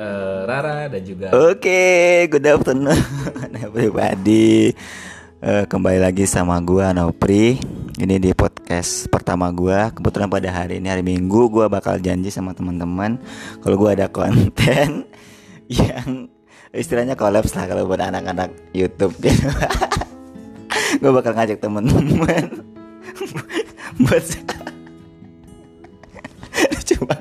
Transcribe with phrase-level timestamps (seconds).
[0.00, 2.96] eh, Rara dan juga Oke, good afternoon
[3.66, 4.72] everybody.
[5.40, 7.56] Eh, kembali lagi sama gua Nopri.
[8.00, 9.92] Ini di podcast pertama gua.
[9.92, 13.20] Kebetulan pada hari ini hari Minggu gua bakal janji sama teman-teman
[13.60, 15.04] kalau gua ada konten
[15.68, 16.28] yang
[16.72, 19.48] istilahnya kolaps lah kalau buat anak-anak YouTube gitu.
[21.00, 22.44] gua bakal ngajak teman-teman
[24.00, 24.24] buat
[26.90, 27.16] coba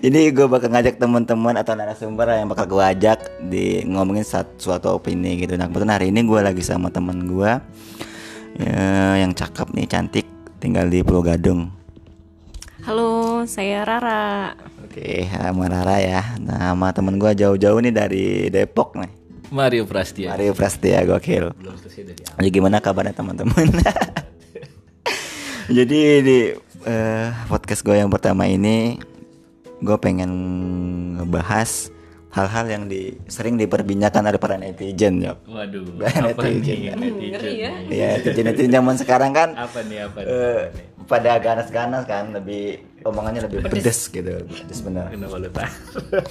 [0.00, 3.20] jadi gue bakal ngajak teman-teman atau narasumber yang bakal gue ajak
[3.52, 5.60] di ngomongin satu, suatu opini gitu.
[5.60, 7.52] Nah kebetulan hari ini gue lagi sama teman gue
[8.64, 8.80] ya,
[9.20, 10.24] yang cakep nih cantik
[10.56, 11.68] tinggal di Pulau Gadung.
[12.80, 14.56] Halo, saya Rara.
[14.88, 16.24] Oke, sama Rara ya.
[16.40, 19.12] Nah, sama temen gue jauh-jauh nih dari Depok nih.
[19.52, 20.32] Mario Prastia.
[20.32, 21.52] Mario Prastia gokil.
[21.60, 22.40] Belum selesai dari awal.
[22.40, 23.68] Jadi gimana kabarnya teman-teman?
[25.76, 26.38] Jadi di
[26.88, 28.96] eh, podcast gue yang pertama ini
[29.80, 30.30] gue pengen
[31.16, 31.88] ngebahas
[32.30, 35.34] hal-hal yang di, sering diperbincangkan oleh para netizen ya.
[35.42, 36.94] Waduh, Netizen, apa nih ya.
[36.94, 37.42] netizen?
[37.50, 37.70] Ya.
[37.74, 37.90] nih?
[37.90, 40.30] Ya netizen netizen zaman sekarang kan Apa nih apa nih?
[40.30, 40.62] eh,
[41.04, 45.10] pada ganas-ganas kan lebih omongannya lebih pedes gitu, pedes bener.
[45.10, 45.66] Kenapa lu tahu?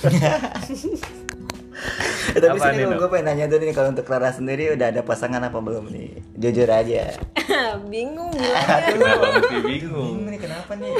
[0.10, 1.39] Eh,
[2.36, 5.42] tapi Apa sini gue pengen nanya dulu nih kalau untuk Clara sendiri udah ada pasangan
[5.42, 6.12] apa belum nih?
[6.36, 7.16] Jujur aja.
[7.92, 8.78] Bingung bilangnya.
[8.94, 10.14] Kenapa mesti bingung?
[10.14, 10.92] Bingung nih kenapa nih?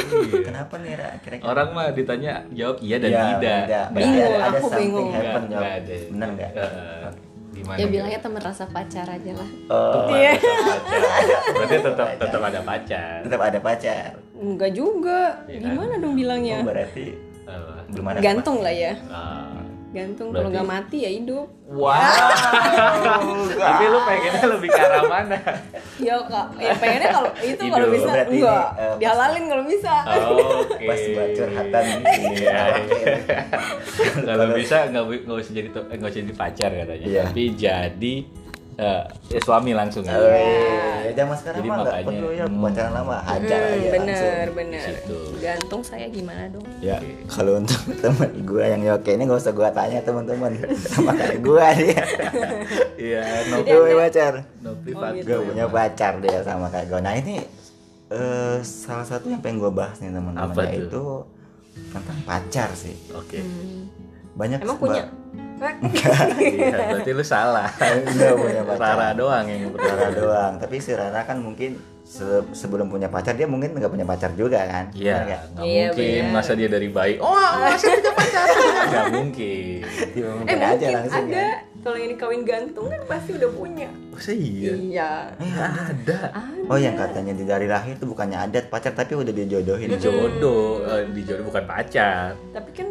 [0.42, 1.10] Kenapa nih Ra?
[1.20, 3.86] Kira-kira Orang mah ditanya jawab iya dan Ya, tidak.
[3.92, 5.10] Bingung, ada, ada aku something bingung.
[5.12, 5.62] happen Nggak, jawab.
[5.62, 5.96] nggak ada.
[6.10, 6.52] Bener nggak?
[6.52, 7.08] Eh,
[7.52, 7.78] gimana?
[7.78, 9.50] Ya bilangnya teman rasa pacar aja lah.
[9.68, 10.32] Oh, Iya.
[11.52, 13.16] Berarti tetap tetap ada pacar.
[13.22, 14.10] tetap ada pacar.
[14.34, 15.22] Enggak juga.
[15.46, 15.70] Iya kan?
[15.70, 16.58] Gimana dong bilangnya?
[16.58, 17.06] Oh, berarti
[17.50, 18.94] Eh, belum ada Gantung lah ya.
[19.10, 19.49] ah.
[19.90, 21.50] Gantung kalau nggak mati ya hidup.
[21.66, 21.98] Wow.
[23.66, 25.38] Tapi lu pengennya lebih ke arah mana?
[25.98, 29.94] Ya kak, ya pengennya kalau itu kalau bisa Berarti ini, enggak eh, dihalalin kalau bisa.
[30.06, 30.86] Oke.
[30.86, 32.06] pas buat curhatan ini.
[32.38, 33.16] Iya, iya.
[34.26, 37.24] Kalau bisa nggak nggak usah jadi nggak usah jadi pacar katanya, Iya.
[37.26, 38.14] tapi jadi
[38.80, 40.16] eh, ya suami langsung ya.
[40.16, 41.12] Oh, iya.
[41.12, 42.62] Zaman sekarang Jadi mah nggak makanya, perlu ya hmm.
[42.62, 44.56] pacaran lama, hajar Hmm, aja bener langsung.
[44.56, 44.86] bener.
[44.88, 45.18] Situ.
[45.38, 46.66] Gantung saya gimana dong?
[46.80, 46.98] Ya,
[47.28, 51.66] kalau untuk teman gue yang yoke ini gak usah gue tanya teman-teman sama kayak gue
[51.78, 52.04] dia.
[53.00, 53.24] Iya,
[53.58, 54.34] Gue punya pacar.
[54.60, 54.76] no Oh,
[55.16, 55.26] gitu.
[55.26, 57.00] Gue punya pacar dia sama kayak gue.
[57.00, 57.36] Nah ini
[58.10, 61.04] eh, salah satu yang pengen gue bahas nih teman-teman yaitu
[61.90, 62.96] tentang pacar sih.
[63.12, 63.40] Oke.
[64.36, 65.04] Banyak Emang punya?
[65.60, 67.68] Iya, berarti lu salah.
[67.78, 68.96] Enggak punya pacar.
[68.96, 70.54] Rara doang yang Rara doang.
[70.58, 74.64] Tapi si Rara kan mungkin se- sebelum punya pacar dia mungkin nggak punya pacar juga
[74.64, 74.90] kan?
[74.92, 75.42] Iya, nggak?
[75.52, 76.34] nggak Iya, mungkin benar.
[76.34, 77.16] masa dia dari bayi.
[77.20, 78.46] Oh, masa punya pacar?
[78.90, 79.78] Nggak mungkin.
[80.10, 81.38] Dia Eh mungkin aja mungkin langsung ada.
[81.38, 81.52] ya.
[81.80, 83.88] Kalau yang dikawin gantung kan pasti udah punya.
[84.12, 84.72] Masa iya?
[84.76, 85.10] Iya.
[85.40, 86.20] Ada.
[86.66, 89.96] Oh yang katanya di dari lahir tuh bukannya adat pacar tapi udah dijodohin.
[89.96, 92.36] Jodoh, eh, dijodoh bukan pacar.
[92.50, 92.89] Tapi kan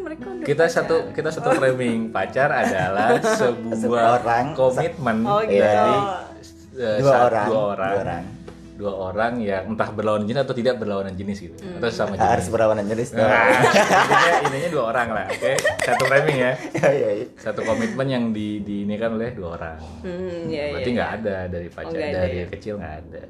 [0.49, 0.73] kita pacaran.
[0.73, 3.09] satu kita satu framing pacar adalah
[3.77, 5.61] sebuah orang, komitmen Oh, gitu.
[5.61, 5.97] dari
[6.75, 8.25] eh, Dua orang, dua orang dua orang.
[8.79, 12.47] dua orang yang entah berlawanan jenis atau tidak berlawanan jenis gitu atau sama jenis Harus
[12.49, 17.11] berlawanan jenis nah, intinya, intinya dua orang lah oke satu framing ya Iya iya.
[17.13, 17.27] iya.
[17.37, 20.97] satu komitmen yang di, di ini kan oleh dua orang Hmm, iya, berarti iya.
[20.97, 22.47] nggak ada dari pacar ada dari ya.
[22.49, 23.23] kecil nggak ada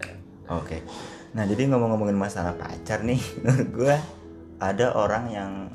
[0.50, 0.80] Oke.
[1.30, 3.96] Nah jadi ngomong-ngomongin masalah pacar nih, menurut gue
[4.58, 5.67] ada orang yang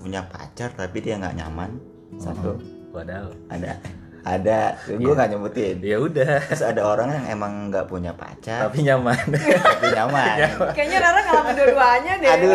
[0.00, 1.70] punya pacar tapi dia nggak nyaman.
[2.16, 2.56] Satu.
[2.90, 3.78] padahal Ada.
[4.20, 4.76] Ada.
[4.90, 5.80] Gue nggak nyebutin.
[5.80, 9.16] ya udah Terus ada orang yang emang nggak punya pacar tapi nyaman
[9.64, 10.36] tapi nyaman.
[10.72, 12.28] Kayaknya Rara ngalamin dua-duanya deh.
[12.28, 12.52] Aduh.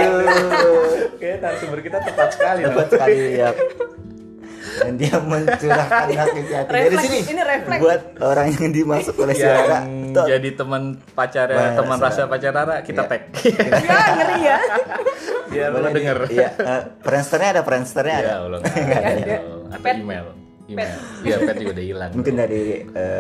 [1.16, 3.50] oke narasumber kita tepat sekali Dapat sekali ya.
[4.76, 7.20] Dan dia mencurahkan hati hati dari sini.
[7.32, 7.80] ini refleks.
[7.80, 9.80] Buat orang yang dimaksud oleh si Rara.
[10.12, 10.82] jadi teman
[11.12, 13.10] pacar teman rasa pacar Rara kita Iya.
[13.10, 13.22] tag
[13.82, 14.58] Ya ngeri ya.
[15.56, 18.28] biar lo Boleh di- denger Iya, eh, friendsternya ada friendsternya ada.
[18.28, 19.36] ya nggak Nggak ada
[19.72, 19.96] atau Pet.
[19.98, 20.26] email
[20.66, 22.62] email iya pet juga udah hilang Mungkin dari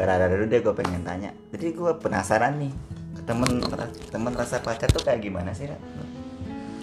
[0.01, 1.29] Rara dulu deh gue pengen tanya.
[1.47, 2.73] Jadi gue penasaran nih,
[3.23, 3.49] temen
[4.07, 5.65] temen rasa pacar tuh kayak gimana sih?
[5.65, 5.77] Ra?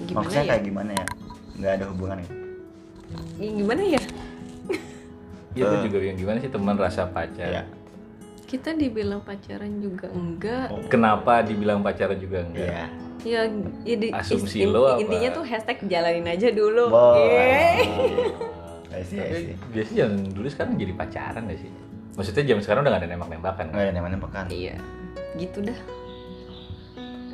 [0.01, 0.49] Gimana Maksudnya ya?
[0.49, 1.07] kayak gimana ya?
[1.53, 2.29] Nggak ada hubungannya.
[3.37, 4.03] Ya, Gimana ya?
[5.53, 5.83] Iya gue Eh.
[5.85, 7.63] juga yang gimana sih teman rasa pacar Iya.
[8.53, 10.69] Kita dibilang pacaran juga enggak.
[10.87, 12.85] kenapa dibilang pacaran juga enggak Iya.
[13.23, 13.41] Ya,
[13.87, 15.01] ya di- Asumsi lo apa?
[15.01, 16.91] intinya tuh hashtag jalanin aja dulu.
[16.91, 17.17] Wow.
[18.93, 21.71] Tapi biasanya zaman dulu sekarang jadi pacaran gak sih
[22.13, 23.73] maksudnya zaman sekarang udah gak ada nembak-nembakan kan?
[23.73, 24.47] Nggak ada namanya pekan.
[24.53, 24.77] Iya.
[25.35, 25.79] Gitu dah.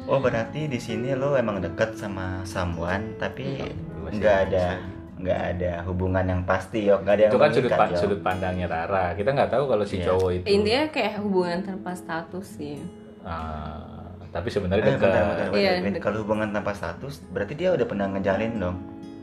[0.07, 3.75] Oh berarti di sini lo emang deket sama someone tapi Masih-
[4.15, 4.79] nggak ada
[5.19, 7.99] nggak ada hubungan yang pasti yo nggak ada yang itu kan sudut, mengikat, pa- yo.
[7.99, 10.07] sudut pandangnya Rara kita nggak tahu kalau si Iya.
[10.07, 12.79] cowok itu Intinya kayak hubungan tanpa status sih.
[13.23, 13.83] Ah,
[14.29, 15.51] tapi sebenarnya Eh, dekat.
[15.53, 15.73] Iya.
[15.99, 18.79] Kalau hubungan tanpa status berarti dia udah pernah ngejalin dong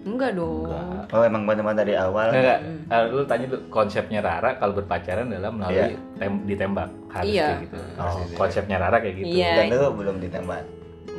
[0.05, 0.69] Enggak dong.
[0.69, 1.09] Enggak.
[1.09, 2.29] Oh emang benar-benar dari awal.
[2.29, 2.93] Enggak, enggak.
[2.93, 5.97] Eh, lu tanya dulu konsepnya Rara kalau berpacaran adalah melalui Iya.
[6.15, 7.47] tem- ditembak harus Iya.
[7.47, 7.77] kayak gitu.
[7.97, 9.33] Oh, konsepnya Rara kayak gitu.
[9.33, 9.53] Iya.
[9.57, 10.61] Dan lu belum ditembak.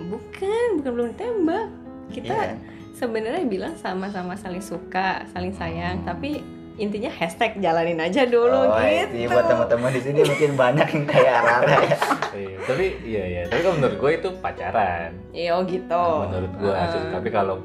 [0.06, 1.67] Bukan, bukan belum ditembak.
[2.06, 2.55] Kita Iya.
[2.97, 6.41] Sebenarnya bilang sama-sama saling suka, saling sayang, tapi
[6.77, 9.17] intinya hashtag jalanin aja dulu oh, gitu.
[9.17, 11.99] itu buat teman-teman di sini mungkin banyak yang kayak Rara ya.
[12.37, 15.11] Iya, tapi iya iya, tapi kalau menurut gue itu pacaran.
[15.33, 16.05] Iya, oh gitu.
[16.29, 16.75] menurut gue.
[16.77, 17.13] Heeh.
[17.17, 17.57] Tapi kalau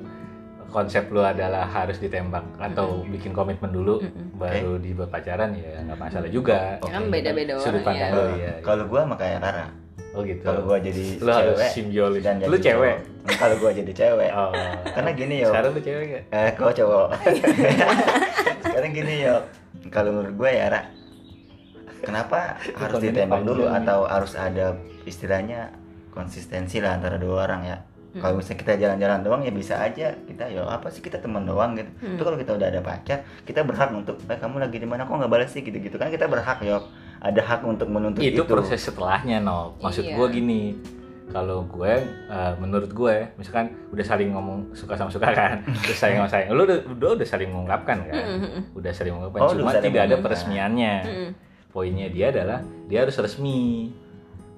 [0.72, 4.00] konsep lu adalah harus ditembak atau bikin komitmen dulu
[4.39, 6.80] baru di berpacaran ya nggak masalah juga.
[6.80, 8.16] Ya kan beda-beda Sudut orang pandang ya.
[8.16, 8.54] lu ya.
[8.63, 9.68] Kalau gua mah kayak Rara.
[10.11, 10.43] Oh gitu.
[10.43, 12.21] Kalau gua jadi lu harus cewek simbiolis.
[12.21, 12.95] dan jadi Lu cewek.
[12.99, 13.38] cowok.
[13.39, 14.29] Kalau gua jadi cewek.
[14.35, 14.51] Oh.
[14.91, 15.49] Karena gini yo.
[15.55, 16.23] Sekarang lu cewek gak?
[16.29, 17.07] Eh, kau cowok.
[18.63, 19.35] Sekarang gini yo.
[19.88, 20.81] Kalau menurut gue ya, Ra.
[22.01, 24.73] Kenapa harus ditembak dulu atau harus ada
[25.05, 25.69] istilahnya
[26.09, 27.77] konsistensi lah antara dua orang ya?
[28.11, 28.19] Hmm.
[28.19, 31.73] Kalau misalnya kita jalan-jalan doang ya bisa aja kita ya apa sih kita teman doang
[31.73, 31.87] gitu.
[31.97, 32.15] Hmm.
[32.15, 35.15] Itu kalau kita udah ada pacar, kita berhak untuk eh kamu lagi di mana kok
[35.15, 36.83] nggak balas sih gitu-gitu kan kita berhak yo.
[37.21, 38.43] Ada hak untuk menuntut itu itu.
[38.43, 40.17] proses setelahnya no maksud Iya.
[40.17, 40.61] gue gini
[41.29, 41.93] kalau gue
[42.27, 46.49] eh, menurut gue misalkan udah saling ngomong suka sama suka kan terus sayang sama sayang
[46.51, 48.73] lu udah udah, udah saling mengungkapkan kan Mm-mm.
[48.73, 50.93] udah saling mengungkapkan Oh, cuma saling tidak ada peresmiannya
[51.69, 52.59] poinnya dia adalah
[52.89, 53.93] dia harus resmi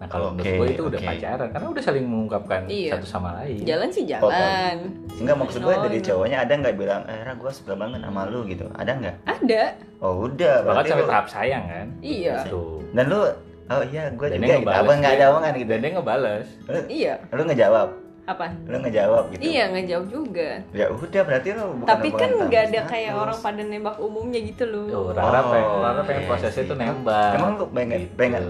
[0.03, 1.07] nah kalau menurut Oke, gue itu udah oke.
[1.07, 2.91] pacaran karena udah saling mengungkapkan Iya.
[2.91, 4.75] satu sama lain Jalan sih Oh, jalan.
[5.15, 8.43] Enggak maksud gue Oh, dari cowoknya ada nggak bilang, eh gue suka banget sama lu
[8.43, 8.67] gitu.
[8.73, 9.15] Ada nggak?
[9.23, 9.63] Ada.
[9.97, 10.55] Oh udah.
[10.61, 12.35] bahkan berarti sampai lu- tahap sayang kan Iya.
[12.43, 13.19] tuh Dan lu,
[13.63, 14.59] oh iya gue juga dia gitu.
[14.59, 15.69] ngebales, Apa nggak ada omongan gitu?
[15.69, 17.13] dan dia ngebales Lu, Iya.
[17.31, 17.87] lu ngejawab,
[18.23, 18.55] Apa?
[18.63, 19.41] lu ngejawab gitu.
[19.43, 20.49] Iya, ngejawab juga.
[20.71, 22.89] Ya udah berarti lu bukan Tapi kan nggak ada status.
[22.89, 24.85] kayak orang pada nembak umumnya gitu loh.
[24.87, 28.15] Tuh, Rara Oh, pengen, Rara pengen iya prosesnya itu nembak Emang lu pengen, Gitu.
[28.15, 28.43] pengen.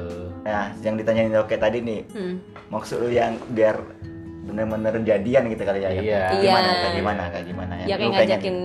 [0.44, 2.36] Nah, yang ditanyain oke tadi nih, Hmm.
[2.70, 3.82] maksud lu yang biar
[4.44, 5.90] bener-bener jadian gitu kali ya?
[5.90, 5.98] ya?
[5.98, 6.22] Iya.
[6.36, 6.68] Gimana?
[6.68, 6.78] Iya.
[6.78, 7.24] Kayak gimana?
[7.28, 7.78] Kayak gimana ya?
[7.80, 8.58] Ya kayak pengen- ngajakin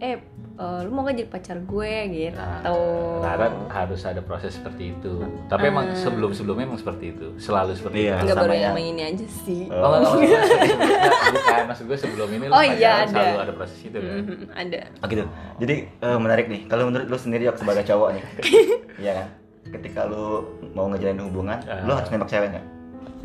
[0.00, 0.16] eh
[0.60, 2.36] eh, lu mau gak jadi pacar gue gitu.
[2.36, 2.76] Nah, Atau
[3.18, 5.24] Rara harus ada proses seperti itu.
[5.46, 5.96] Tapi emang Hmm.
[5.96, 8.12] sebelum-sebelumnya emang seperti itu, selalu seperti Iya.
[8.12, 8.22] itu.
[8.22, 8.84] Enggak baru sama yang ya.
[8.86, 9.62] ini aja sih.
[9.66, 9.80] Oh.
[9.80, 13.08] Oh, enggak, enggak, enggak, enggak, bukan maksud gue sebelum ini lu Oh, iya, ada.
[13.08, 14.14] selalu ada proses itu kan.
[14.20, 14.80] Mhm, ada.
[14.94, 15.24] Oh gitu.
[15.58, 16.60] Jadi eh, menarik nih.
[16.66, 18.24] Kalau menurut lu sendiri Yok sebagai cowok nih,
[19.02, 19.26] iya kan?
[19.70, 21.80] Ketika lu mau ngejalanin hubungan, Ah.
[21.80, 22.66] lu harus nembak cewek nggak?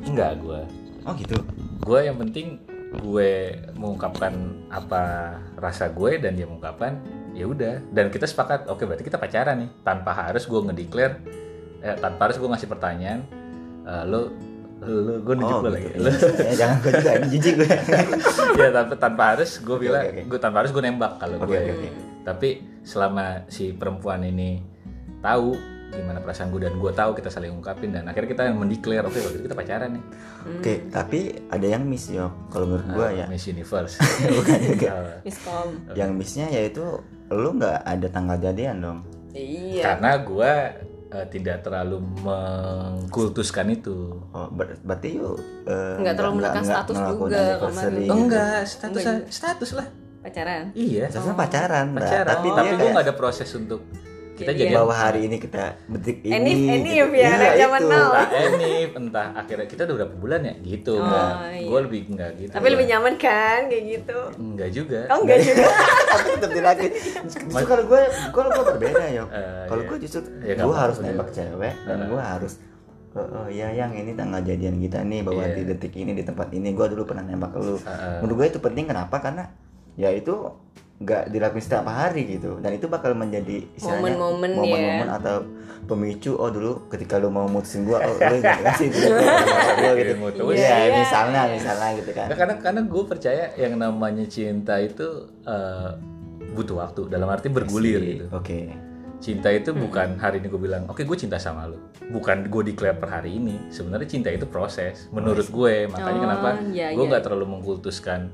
[0.06, 0.60] Enggak gue.
[1.04, 1.36] Oh gitu.
[1.82, 2.58] Gue yang penting
[2.96, 3.32] gue
[3.74, 4.34] mengungkapkan
[4.68, 5.04] apa
[5.56, 7.00] rasa gue dan dia mengungkapkan
[7.32, 11.20] ya udah dan kita sepakat oke berarti kita pacaran nih tanpa harus gue ngedeclare
[11.80, 13.20] eh, tanpa harus gue ngasih pertanyaan
[13.84, 14.32] eh, lo
[14.86, 15.76] lo gue nunjuk Oh lo gitu.
[15.76, 16.12] lagi Iya.
[16.46, 17.70] Ya, jangan gue juga jijik gue.
[18.60, 20.22] ya tanpa tanpa harus gue bilang oke, oke.
[20.30, 21.90] gue tanpa harus gue nembak kalau Oke, gue oke, oke.
[22.24, 22.50] tapi
[22.86, 24.62] selama si perempuan ini
[25.20, 29.04] tahu gimana perasaan gue dan gue tahu kita saling ungkapin dan akhirnya kita yang mendeklar
[29.04, 30.04] oke berarti kita pacaran nih
[30.46, 31.20] Oke, tapi
[31.50, 32.30] ada yang miss yo.
[32.48, 33.98] Kalau menurut gue ya, Miss Universe
[34.38, 34.90] bukan juga.
[34.94, 35.68] Uh, Miskom.
[35.92, 36.86] Yang missnya yaitu
[37.28, 39.00] lu nggak ada tanggal jadian dong.
[39.34, 39.98] Iya.
[39.98, 40.54] karena gue
[41.10, 47.44] uh, tidak terlalu mengkultuskan itu Oh, ber- berarti yuk eh, Nggak terlalu menekan status juga,
[47.58, 47.84] Kamar.
[47.90, 48.12] gitu.
[48.14, 49.20] enggak status Enggak.
[49.28, 49.88] status lah
[50.22, 50.64] Pacaran.
[50.74, 51.98] iya Sebenarnya pacaran, Ra.
[52.00, 53.82] pacaran tapi tapi, dia gue kayak nggak ada proses untuk
[54.36, 54.60] kita Jadian.
[54.62, 56.34] jadi bahwa hari ini kita detik ini.
[56.34, 57.18] Enif, enif gitu.
[57.18, 58.12] ya, Iya, zaman now.
[58.12, 61.66] entah ini entah akhirnya kita udah berapa bulan ya gitu Oh, enggak iya.
[61.66, 64.20] gue lebih enggak gitu Tapi lebih nyaman kan kayak gitu.
[64.36, 65.66] enggak juga Oh enggak juga.
[66.12, 66.92] tapi tetap dilakuin.
[67.26, 69.24] Justru kalau gue, kalau gue berbeda yo.
[69.26, 69.90] Eh, kalau iya.
[69.90, 71.36] gue justru Ya, gue harus nembak iya.
[71.42, 72.54] cewek dan gue harus
[73.12, 75.56] Oh, oh iya yang ini tanggal jadian kita nih bahwa Iya.
[75.56, 77.80] di detik ini di tempat ini gue dulu pernah nembak lu.
[77.80, 78.20] Heeh.
[78.20, 79.16] Menurut gue itu penting kenapa?
[79.18, 79.48] Karena
[79.96, 80.36] ya itu
[80.96, 82.56] nggak dilakuin setiap hari gitu.
[82.58, 85.12] Dan itu bakal menjadi istilahnya Momen-momen ya.
[85.12, 85.44] atau
[85.86, 89.06] pemicu oh dulu ketika lu mau mutusin gua oh lu nggak kasih gitu
[89.78, 90.58] gua gitu Mutusin.
[90.58, 91.54] ya Iya, misalnya iya.
[91.54, 92.26] misalnya gitu kan.
[92.26, 95.08] Nggak, karena karena gue percaya yang namanya cinta itu
[95.44, 95.90] eh,
[96.52, 97.02] butuh waktu.
[97.08, 98.26] Dalam arti bergulir gitu.
[98.32, 98.60] oke.
[99.16, 102.96] Cinta itu bukan hari ini gue bilang oke gue cinta sama lo bukan gue declare
[102.96, 103.68] per hari ini.
[103.68, 105.86] Sebenarnya cinta itu proses menurut gue.
[105.88, 107.10] Makanya Oh, kenapa iya, gue iya.
[107.10, 108.30] nggak terlalu mengkultuskan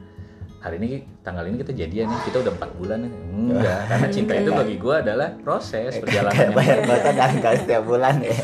[0.62, 3.12] hari ini tanggal ini kita jadian nih kita udah empat bulan nih.
[3.34, 7.84] Enggak karena cinta itu bagi gue adalah proses kayak perjalanan bayar bahkan dan kali setiap
[7.84, 8.38] bulan ya.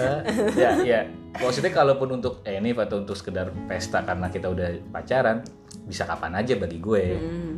[0.58, 1.02] Ya ya.
[1.38, 5.46] Maksudnya kalaupun untuk enif atau untuk sekedar pesta karena kita udah pacaran
[5.86, 7.06] bisa kapan aja bagi gue.
[7.16, 7.56] Hmm.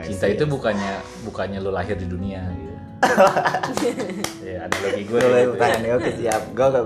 [0.00, 0.96] cinta itu bukannya
[1.28, 2.69] bukannya lo lahir di dunia gitu
[4.42, 5.48] ya analogi gue gue gitu ya.
[5.50, 6.84] pertanyaan nih oke siap gue gak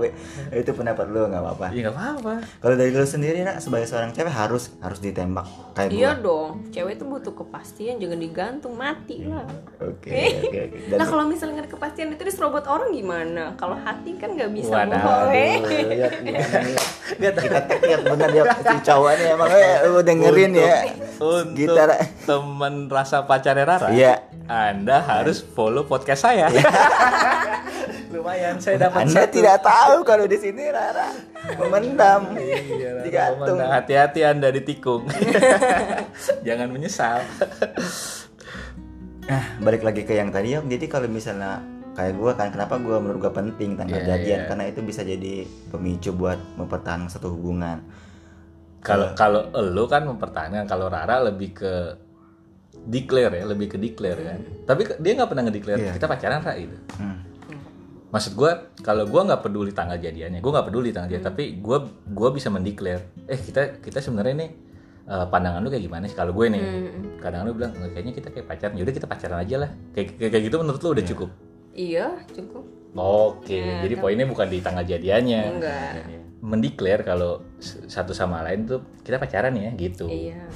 [0.55, 2.33] itu pendapat lu nggak apa-apa Iya nggak apa-apa.
[2.57, 5.43] kalau dari lu sendiri nak sebagai seorang cewek harus harus ditembak
[5.73, 6.49] kayak Iya gua dong.
[6.69, 9.43] Cewek itu butuh kepastian, jangan digantung mati lah.
[9.77, 13.43] oke oke oke Dan- Nah kalau misalnya nggak ada kepastian itu diserobot orang gimana?
[13.53, 14.95] Kalau hati kan nggak bisa Waduh.
[14.95, 15.31] bohong.
[15.31, 15.55] eh.
[17.17, 20.75] Lihat kita tek lihat bener ya si cowok nih emang eh, lu dengerin ya
[21.15, 21.89] Untuk Gitar.
[22.23, 24.13] teman rasa pacarnya Rara, Iya.
[24.45, 26.45] Anda harus follow podcast saya.
[28.13, 29.33] Lumayan, saya dapat Anda satu.
[29.33, 31.09] tidak tahu kalau di sini Rara
[31.57, 32.29] memendam.
[32.37, 33.57] Iya, Digantung.
[33.57, 35.09] Hati-hati Anda ditikung.
[36.47, 37.25] Jangan menyesal.
[39.25, 40.61] Nah, balik lagi ke yang tadi ya.
[40.61, 41.65] Jadi kalau misalnya
[41.97, 44.47] kayak gua kan kenapa gua menurut gua penting tanggal Iya, jadian iya.
[44.47, 45.41] karena itu bisa jadi
[45.73, 47.81] pemicu buat mempertahankan satu hubungan.
[48.85, 51.73] Kalau kalau lo kan mempertahankan, kalau Rara lebih ke
[52.85, 54.39] declare ya, lebih ke declare kan.
[54.63, 55.91] Tapi dia nggak pernah ngedeclare Iya.
[55.93, 56.77] kita pacaran Ra gitu.
[56.97, 57.17] Hmm.
[58.09, 61.83] Maksud gua kalau gua nggak peduli tanggal jadiannya, gua nggak peduli tanggal jadian, tapi gua
[62.07, 64.51] gua bisa mendeclare, eh kita kita sebenarnya nih
[65.05, 66.17] eh, pandangan lu kayak gimana sih?
[66.17, 66.61] Kalau gue nih,
[67.21, 69.69] kadang lu bilang "Nggak, kayaknya kita kayak pacaran, yaudah kita pacaran aja lah.
[69.93, 71.29] Kayak kayak, kayak gitu menurut lu udah cukup.
[71.77, 72.63] Iya, cukup.
[72.95, 75.41] Oke, Ya, jadi poinnya bukan di tanggal jadiannya.
[75.51, 75.91] Enggak.
[76.41, 80.07] Mendeclare kalau satu sama lain tuh kita pacaran ya gitu.
[80.07, 80.47] Iya.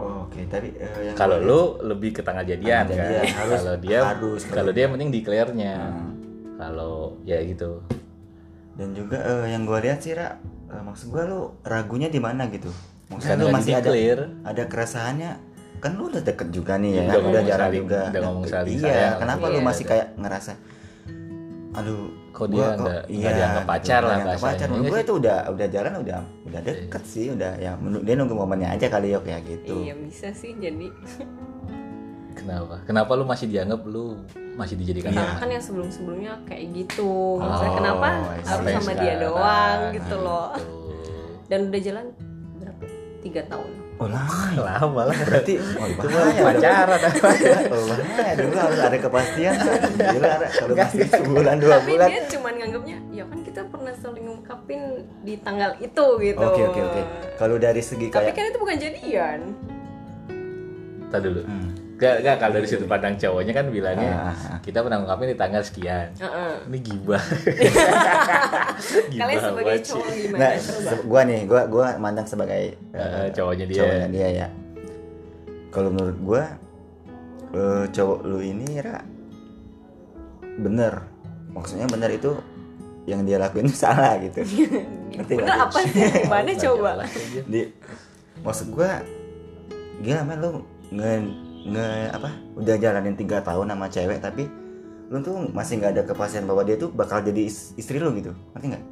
[0.00, 3.04] Oh, Oke, tapi eh, yang Kalau lu lebih ke tanggal jadian Tanggal kan.
[3.12, 4.40] jadian, harus- Kalau dia harus.
[4.46, 5.76] kalau dia penting declare-nya.
[5.86, 6.10] Hmm.
[6.56, 7.84] Kalau ya gitu.
[8.72, 12.48] dan juga eh, yang gua lihat sih Ra, eh, maksud gua lu ragunya di mana
[12.48, 12.72] gitu.
[13.08, 14.24] Maksudnya Karena lu masih ada di-declare.
[14.42, 15.30] ada keresahannya
[15.78, 18.20] kan lu udah deket juga nih ya Udah kan udah ngomong jarang saling- juga udah
[18.22, 19.16] ngomong saling iya sayang.
[19.18, 19.64] kenapa lu Iya.
[19.64, 20.52] masih kayak ngerasa
[21.72, 25.12] aduh Kok dia gua nggak- nggak dianggap pacar lah dianggap pacar menurut Iya gue itu
[25.16, 29.08] udah udah jalan udah udah deket sih udah ya menurut dia nunggu momennya aja kali
[29.08, 30.86] ya kayak gitu Iya bisa sih jadi.
[32.32, 32.80] Kenapa?
[32.84, 34.16] Kenapa lu masih dianggap lu
[34.54, 35.38] masih dijadikan Karena aman?
[35.38, 37.36] kan yang sebelum-sebelumnya kayak gitu.
[37.36, 38.06] Maksudnya Oh, kenapa
[38.40, 40.48] harus sama dia doang gitu loh.
[40.54, 40.88] gitu.
[41.46, 42.06] Dan udah jalan
[42.56, 42.84] berapa?
[43.20, 43.70] Tiga tahun.
[44.00, 45.18] Oh lama ya Lama lah.
[45.28, 46.48] berarti oh, Itu mah bahaya dong.
[46.48, 47.00] pacaran.
[47.68, 49.54] oh bahaya dulu harus ada kepastian
[50.00, 54.24] gila kalau masih sebulan dua Tapi bulan dia cuman nganggapnya, ya kan kita pernah saling
[54.24, 54.80] ngungkapin
[55.20, 56.40] di tanggal itu gitu.
[56.40, 57.02] oke oke oke
[57.36, 59.40] kalau dari segi Tapi kayak kan itu bukan jadian.
[61.10, 61.42] Tadi dulu.
[61.42, 61.69] Hmm.
[62.00, 65.60] Gak, gak, kalau dari sudut pandang cowoknya kan bilangnya Ah, kita pernah ngungkapin di tanggal
[65.60, 66.08] sekian.
[66.14, 66.52] Heeh.
[66.64, 67.20] Ini gibah.
[69.12, 70.38] Kalian sebagai cowok gimana?
[70.38, 70.88] nah Coba.
[70.88, 73.78] se- gua nih gua gua mandang sebagai Eh, eh, cowoknya dia.
[73.78, 74.48] cowoknya dia ya
[75.68, 76.42] kalau menurut gua
[77.52, 78.98] eh, cowok lu ini Ra
[80.56, 81.04] bener
[81.50, 82.32] maksudnya bener itu
[83.04, 84.40] yang dia lakuin itu salah gitu
[85.12, 86.24] Ngerti apa sih?
[86.24, 86.90] Gimana coba?
[87.44, 87.60] di
[88.40, 89.02] maksud gua
[89.98, 90.50] gila men lu
[90.90, 91.12] nge
[91.62, 94.48] nge apa udah jalanin tiga tahun sama cewek tapi
[95.06, 98.30] lu tuh masih nggak ada kepastian bahwa dia tuh bakal jadi is- istri lu gitu
[98.54, 98.82] ngerti nggak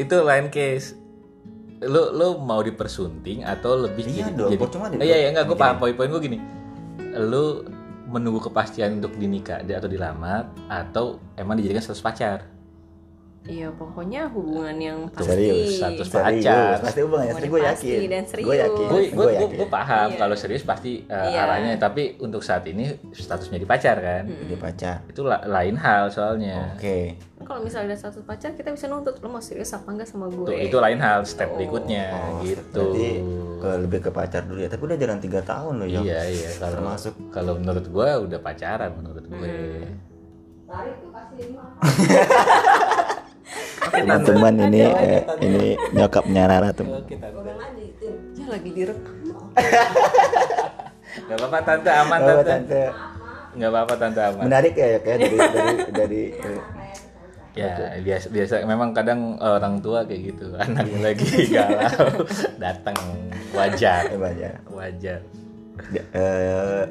[0.00, 0.98] itu lain case.
[1.80, 5.28] Lu lu mau dipersunting atau lebih Iya jadi, dong, jadi cuma di- Eh, iya iya
[5.30, 6.38] enggak gue paham poin-poin gue gini.
[7.16, 7.64] Lu
[8.04, 12.44] menunggu kepastian untuk dinikah di- atau dilamar atau emang dijadikan status pacar.
[13.42, 15.32] Iya pokoknya hubungan yang pasti.
[15.32, 16.76] Serius, status serius pacar.
[16.78, 18.46] pasti hubungannya Hubungannya serius gue pasti yakin dan serius.
[18.46, 20.18] gue yakin gue gue gue yakin gue paham Iya.
[20.18, 21.38] kalau serius pasti uh, Iya.
[21.40, 26.04] arahnya tapi untuk saat ini statusnya di pacar kan dia pacar itu la- lain hal
[26.06, 26.98] soalnya oke
[27.40, 30.44] Kalau misalnya ada satu pacar kita bisa nuntut lo mau serius apa enggak sama gue.
[30.44, 31.56] Tuh, itu lain hal step Oh.
[31.56, 33.08] berikutnya Oh, gitu berarti
[33.58, 36.50] ke lebih ke pacar dulu ya tapi udah jalan tiga tahun loh ya iya iya
[36.54, 37.12] kalau Termasuk.
[37.30, 39.48] kalau menurut gue udah pacaran menurut gue
[40.70, 41.66] teman-teman
[43.80, 46.86] ini eh, ini nyokapnya Rara tuh.
[48.36, 49.14] Ya lagi direkam.
[51.10, 51.90] nggak apa-apa tante.
[51.90, 52.46] Aman Oh, tante.
[52.46, 52.82] Tante.
[53.56, 54.20] Nggak apa-apa tante.
[54.22, 54.42] Aman.
[54.46, 56.60] Menarik ya kayak dari dari dari eh,
[57.56, 58.54] ya biasa biasa.
[58.64, 60.54] Memang kadang orang tua kayak gitu.
[60.62, 62.24] Anaknya lagi galau.
[62.56, 62.98] Datang.
[63.52, 64.02] Wajar.
[64.06, 65.18] Eh, wajar.
[65.90, 66.84] Da- eh,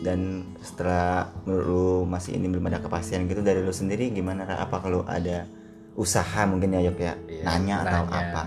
[0.00, 0.20] dan
[0.64, 5.04] setelah menurut lu masih ini belum ada kepastian gitu dari lu sendiri gimana apa kalau
[5.04, 5.44] ada
[5.92, 8.20] usaha mungkin ya Yok ya Iya, nanya atau nanya.
[8.28, 8.42] apa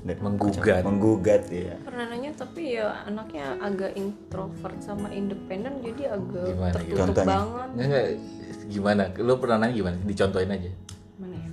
[0.00, 0.82] Dan- Menggugat.
[0.82, 6.98] menggugat ya Pernah nanya tapi ya anaknya agak introvert sama independen jadi agak Gimana, tertutup
[7.00, 7.26] Contohnya?
[7.28, 7.68] banget.
[7.68, 8.06] Nggak, nggak.
[8.66, 10.70] gimana lu pernah nanya gimana dicontohin aja
[11.16, 11.50] Mana ya?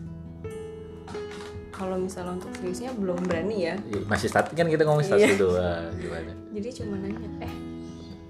[1.69, 3.75] Kalau misalnya untuk seriusnya belum berani ya.
[4.05, 5.33] masih status kan kita ngomong status Iya.
[5.35, 7.53] dulu ah, gimana Jadi cuma nanya, eh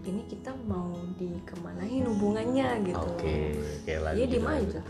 [0.04, 2.96] ini kita mau dikemanain hubungannya gitu.
[2.96, 3.36] oke
[3.84, 4.82] oke lagi Iya diem aja.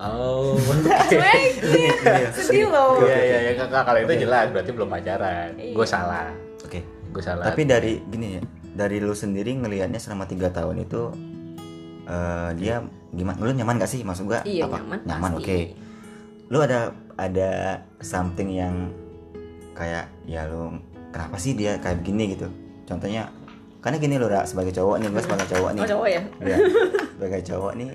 [0.00, 0.54] Oh.
[1.10, 1.92] Cuekin,
[2.36, 3.02] sedih loh.
[3.02, 3.52] iya iya iya.
[3.58, 5.50] Kakak kalau itu jelas berarti belum pacaran.
[5.58, 5.74] Iya.
[5.74, 6.30] gue salah.
[6.62, 6.80] Oke.
[7.10, 7.44] Gue salah.
[7.50, 8.42] Tapi dari gini ya
[8.78, 11.10] dari lu sendiri ngelihatnya selama tiga tahun itu
[12.06, 13.36] eh, dia gimana?
[13.42, 14.06] Lu nyaman gak sih?
[14.06, 14.78] Maksud gua Iya, apa?
[14.78, 15.58] nyaman nyaman oke.
[16.48, 18.94] Lu ada ada something yang
[19.74, 20.78] kayak ya lu
[21.10, 22.46] kenapa sih dia kayak begini gitu?
[22.86, 23.28] Contohnya
[23.78, 25.82] karena gini lu Ra, sebagai cowok nih gua sebagai cowok nih.
[25.82, 26.22] Oh cowok ya?
[26.42, 26.56] Ya,
[27.18, 27.88] sebagai cowok nih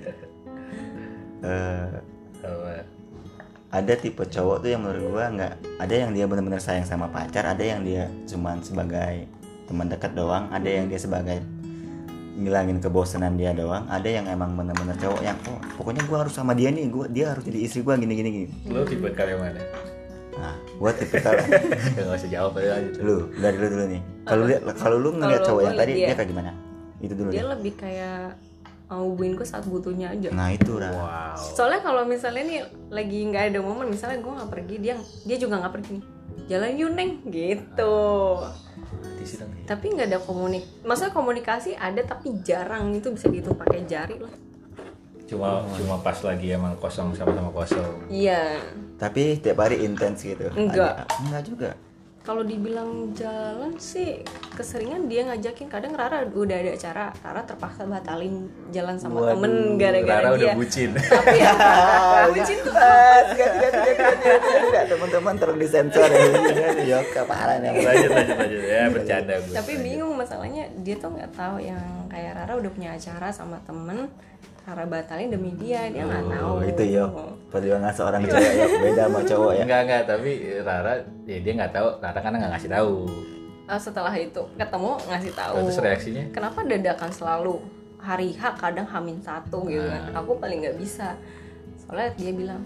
[1.44, 1.86] eh
[3.68, 7.42] ada tipe cowok tuh yang menurut gua nggak ada yang dia benar-benar sayang sama pacar
[7.44, 9.26] ada yang dia cuman sebagai
[9.64, 11.42] teman dekat doang ada yang dia sebagai
[12.34, 16.52] ngilangin kebosanan dia doang ada yang emang bener-bener cowok yang oh pokoknya gua harus sama
[16.52, 19.62] dia nih gua dia harus jadi istri gua gini gini gini Lu tipe kalian mana?
[20.34, 21.46] nah gua tipikal Ya
[22.04, 22.94] nggak usah jawab aja lanjut.
[23.00, 26.06] lu dari lu dulu nih kalau lihat kalau lu ngeliat Kalau cowok yang tadi dia-
[26.08, 26.50] dia kayak gimana
[27.00, 27.48] itu dulu dia deh.
[27.50, 28.18] lebih kayak
[28.86, 30.90] mau hubungin gue saat butuhnya aja nah itu Ra.
[30.90, 31.34] Wow.
[31.34, 35.58] soalnya kalau misalnya nih lagi nggak ada momen misalnya gue nggak pergi dia dia juga
[35.58, 36.04] nggak pergi nih
[36.44, 37.88] jalan yuk neng gitu
[39.24, 39.64] dong.
[39.64, 44.32] tapi nggak ada komunik maksudnya komunikasi ada tapi jarang itu bisa dihitung pakai jari lah
[45.24, 48.12] Cuma cuma pas lagi emang kosong sama-sama kosong.
[48.12, 48.60] iya
[48.94, 51.00] tapi tiap hari intens gitu Enggak.
[51.00, 51.70] Ada- enggak juga
[52.24, 54.24] kalau dibilang jalan sih
[54.56, 55.68] keseringan dia ngajakin.
[55.68, 60.48] Kadang Rara udah ada acara Rara terpaksa batalin jalan sama Waduh, temen gara-gara Rara dia.
[60.48, 60.90] udah bucin.
[61.20, 61.52] tapi ya
[62.32, 62.72] bucin tuh
[64.88, 66.96] teman-teman terus disensor ya.
[66.96, 68.60] Yoka parah nih lanjut lanjut lanjut.
[68.64, 69.54] Ya bercanda gue.
[69.54, 74.08] tapi bingung masalahnya dia tuh nggak tahu yang kayak Rara udah punya acara sama temen
[74.64, 76.48] Rara batalin demi dia dia nggak tahu.
[76.56, 77.04] oh itu yo
[77.52, 79.62] perjuangan seorang cewek yo beda sama cowok ya.
[79.68, 80.30] Enggak enggak tapi
[80.64, 80.94] Rara
[81.28, 81.88] ya dia nggak tahu.
[82.00, 82.92] Rara karena nggak ngasih tahu.
[83.64, 85.54] Ah, setelah itu ketemu ngasih tahu.
[85.68, 86.24] Terus reaksinya?
[86.32, 87.54] kenapa dadakan selalu
[88.00, 90.12] hari H kadang hamin satu gitu kan?
[90.12, 90.24] Nah.
[90.24, 91.12] aku paling nggak bisa.
[91.84, 92.64] Soalnya dia bilang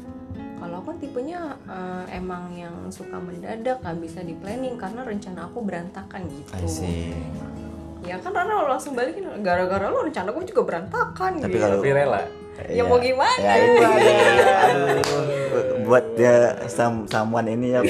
[0.63, 5.67] kalau aku tipenya eh, emang yang suka mendadak nggak bisa di planning karena rencana aku
[5.67, 6.51] berantakan gitu.
[6.55, 7.11] I see
[8.01, 11.59] ya kan Rara langsung balikin gara-gara lo rencana gue juga berantakan Tapi gitu.
[11.59, 12.23] kalau- Tapi rela.
[12.69, 13.39] Ya mau gimana?
[13.39, 14.99] ya itu aduh
[15.81, 16.35] buat dia
[16.67, 17.81] sam samuan ini ya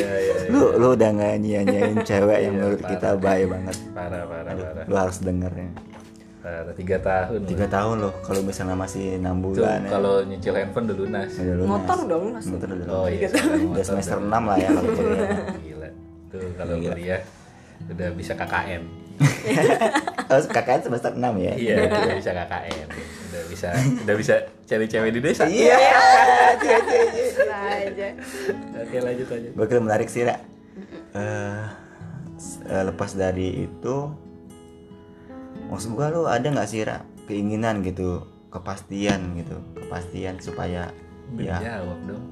[0.46, 4.84] lu lu udah nggak nyanyiin cewek yang menurut kita baik banget Parah parah parah.
[4.84, 5.68] lu harus denger ya
[6.38, 7.40] Parah tiga tahun.
[7.44, 11.30] tiga tahun loh kalau misalnya masih enam Tuh bulan ya kalau nyicil handphone udah lunas.
[11.34, 11.70] udah lunas.
[11.72, 13.10] motor motor udah Oh lunas.
[13.10, 13.28] iya.
[13.66, 15.88] udah semester 6 lah ya kalau kuliah Gila.
[16.28, 17.20] Tuh kalau kuliah
[17.88, 18.82] udah bisa KKN.
[20.30, 22.88] oh, kakaknya semester 6 ya Iya, udah bisa KKN.
[23.28, 23.68] Udah bisa
[24.04, 25.44] udah bisa cewek-cewek di desa.
[25.44, 25.74] iya
[27.58, 28.08] aja
[28.78, 29.52] Oke, lanjut lanjut.
[29.60, 30.36] kira menarik sih Ra.
[31.10, 31.62] Eh,
[32.36, 33.96] s- eh, lepas dari itu
[35.66, 40.88] maksud gua lu ada nggak sih Ra, keinginan gitu kepastian gitu kepastian supaya
[41.34, 42.24] ya Jawab dong.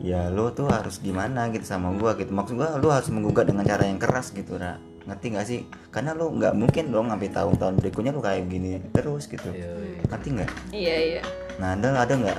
[0.00, 3.62] ya lu tuh harus gimana gitu sama gua gitu maksud gua lu harus menggugat dengan
[3.62, 4.80] cara yang keras gitu Ra.
[5.10, 9.26] Ngerti nggak sih karena lu nggak mungkin dong sampai tahun-tahun berikutnya lu kayak gini terus
[9.26, 10.02] gitu Iya, iya.
[10.06, 11.22] ngerti nggak iya iya
[11.58, 12.36] nah ada ada nggak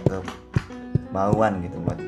[1.05, 1.99] kemauan gitu buat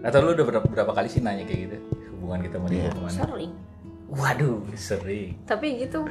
[0.00, 1.76] Atau lu udah berapa, berapa kali sih nanya kayak gitu?
[2.10, 2.90] Hubungan kita mau dibawa Iya.
[2.90, 3.12] ke mana?
[3.14, 3.52] sering
[4.10, 5.38] Waduh, sering.
[5.44, 6.02] tapi gitu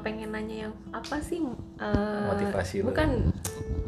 [0.00, 1.42] pengen nanya yang apa sih
[1.76, 2.88] eh, Motivasi lu.
[2.88, 3.28] bukan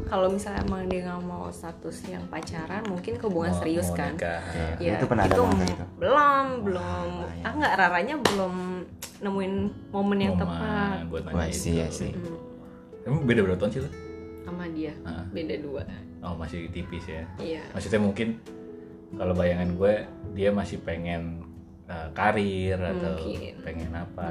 [0.05, 4.13] kalau misalnya emang dia nggak mau status yang pacaran mungkin hubungan Mau- serius mau kan
[4.13, 4.41] nikah.
[4.77, 5.85] ya Itu pernah ada ngomong kayak gitu?
[5.97, 7.07] belum belum
[7.41, 8.53] ah nggak raranya belum
[9.17, 9.53] nemuin
[9.89, 11.57] momen yang Momen tepat buat nanya Wah, itu.
[11.57, 12.11] sih, ya sih.
[12.11, 12.37] Hmm,
[13.05, 13.89] Emang beda berapa tahun sih lu?
[14.41, 15.25] sama dia Ah.
[15.27, 15.81] beda dua
[16.21, 17.25] Oh, masih tipis ya.
[17.37, 18.37] iya Maksudnya mungkin
[19.11, 19.93] kalau bayangan gue
[20.33, 21.41] dia masih pengen
[21.85, 23.53] uh, karir atau Mungkin.
[23.61, 24.29] pengen apa.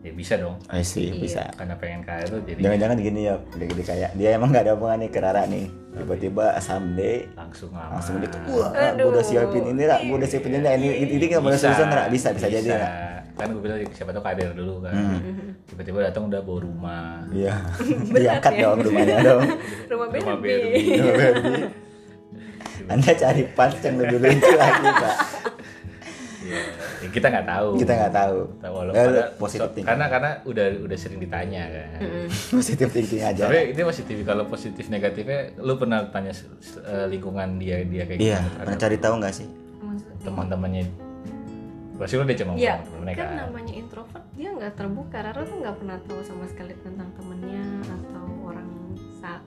[0.00, 0.56] Ya bisa dong.
[0.72, 1.20] I see Iya.
[1.20, 4.64] bisa Karena pengen karir tuh jadi Jangan-jangan gini ya, udah gede kayak dia emang gak
[4.64, 5.68] ada hubungan nih ke Rara nih.
[5.90, 7.98] Tiba-tiba someday langsung lama.
[7.98, 11.24] langsung dia wah gue udah siapin ini Ra, gue udah siapin ini ini ini, ini
[11.28, 12.88] nggak boleh seriusan Ra, bisa bisa jadi Ra.
[13.34, 14.92] Kan gue bilang siapa tahu karir dulu kan.
[14.94, 15.18] Hmm.
[15.66, 17.04] Tiba-tiba datang udah bawa rumah.
[17.28, 17.54] Iya,
[18.24, 19.42] diangkat dong rumahnya dong.
[19.90, 21.68] rumah Rumah Barbie Barbie.
[22.90, 25.14] Anda cari pas yang lebih lucu lagi pak.
[27.10, 27.68] Ya, kita nggak tahu.
[27.74, 28.38] Kita nggak tahu.
[28.56, 31.88] Tahu walaupun Eh, pada- positif so- karena karena udah udah sering ditanya kan.
[32.54, 33.42] Positif thinking aja.
[33.44, 38.38] Tapi ini positif kalau positif negatifnya lu pernah tanya eh, lingkungan dia dia kayak Iya,
[38.38, 39.48] gimana pernah cari tahu nggak sih?
[40.20, 40.84] Teman-temannya
[41.96, 43.28] pasti lu udah cuma Iya, kan kan.
[43.42, 45.18] namanya introvert dia nggak terbuka.
[45.20, 48.19] Rara tuh nggak pernah tahu sama sekali tentang temennya atau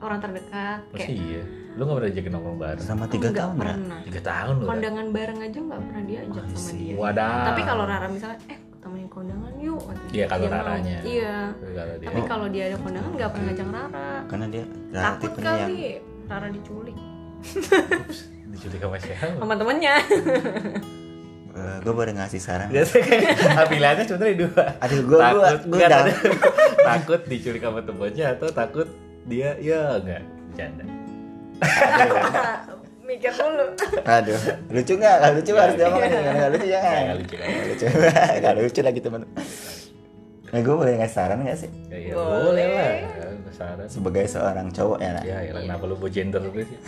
[0.00, 0.78] orang terdekat.
[0.90, 1.42] Pasti Kayak iya.
[1.74, 2.84] Lu gak pernah ajakin nongkrong bareng.
[2.86, 4.00] Selama tiga nggak tahun pernah.
[4.06, 4.64] Tiga tahun lu.
[4.70, 6.94] Kondangan bareng aja nggak pernah diajak sama dia.
[6.94, 7.44] Wadah.
[7.50, 9.82] Tapi kalau Rara misalnya, eh temenin kondangan yuk.
[10.14, 10.58] Iya, kalau Dia mau.
[10.62, 10.98] Raranya.
[11.02, 11.36] Iya.
[11.50, 14.10] Tapi kalau dia Tapi kalau dia ada kondangan nggak pernah ngajak Rara.
[14.30, 15.82] Karena dia Rara Takut tipenya yang kali
[16.24, 16.96] Rara diculik
[17.44, 19.26] Ups, diculik sama siapa?
[19.44, 19.94] sama temennya.
[21.54, 22.66] gue baru ngasih saran.
[22.72, 24.64] Ah, Pilihannya sebenarnya dua.
[24.82, 26.14] Aduh gue gue takut gue nggak, jangan.
[26.90, 28.88] takut diculik sama temannya atau takut
[29.24, 30.84] dia ya enggak bercanda.
[33.04, 33.66] Mikir dulu.
[34.08, 34.38] Aduh,
[34.72, 35.16] lucu nggak?
[35.20, 36.08] Kalau lucu harus diomongin.
[36.08, 36.92] Kalau nggak lucu jangan.
[37.04, 37.84] Nggak lucu, nggak lucu.
[38.40, 39.22] Nggak lucu lagi teman.
[40.54, 41.70] Nah, gue boleh ngasih saran nggak sih?
[41.90, 42.40] Ya, ya Boleh.
[42.46, 42.92] boleh lah.
[43.54, 43.86] Saran.
[43.86, 45.22] Sebagai seorang cowok ya, Ra.
[45.22, 46.78] Ya, ya kenapa lu mau gender terus sih?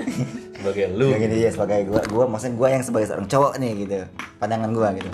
[0.60, 1.06] Sebagai lu.
[1.12, 3.94] Ya gini ya sebagai gua gua maksudnya gua yang sebagai seorang cowok nih gitu.
[4.36, 5.10] Pandangan gua gitu.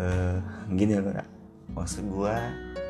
[0.00, 0.36] Eh
[0.72, 1.12] gini loh,
[1.76, 2.81] maksud gua Sok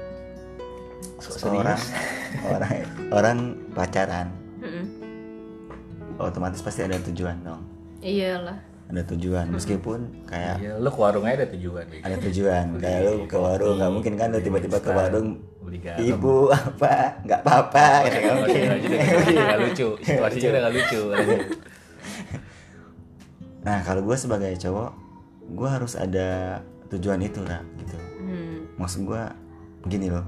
[1.45, 1.81] orang
[2.55, 2.73] orang
[3.11, 3.39] orang
[3.73, 4.85] pacaran Mm-mm.
[6.19, 7.63] otomatis pasti ada tujuan dong
[8.01, 8.59] iyalah
[8.93, 12.03] ada tujuan meskipun kayak Iya, lu ke warung aja ada tujuan gitu.
[12.05, 15.29] ada tujuan kayak lu ke warung nggak mungkin kan lu tiba-tiba ke warung
[15.63, 16.03] beli garam.
[16.03, 18.69] ibu apa nggak apa-apa gitu nggak Oh, mungkin iya,
[19.17, 19.89] udah nggak lucu.
[20.05, 21.03] Situasinya udah nggak lucu.
[23.63, 24.91] nah kalau gue sebagai cowok
[25.55, 28.77] gue harus ada tujuan itu lah gitu hmm.
[28.77, 29.23] maksud gue
[29.87, 30.27] gini loh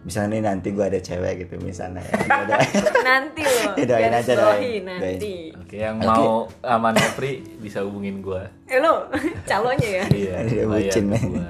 [0.00, 2.60] misalnya nih nanti gue ada cewek gitu misalnya ya, ada-
[3.00, 4.82] nanti loh Ya, doain garis aja, doain.
[4.82, 8.48] nanti Oke, yang mau aman Nopri bisa hubungin gua.
[8.64, 9.06] eh lo
[9.50, 11.20] calonnya ya Iya, Dia bucin, men.
[11.34, 11.44] gua.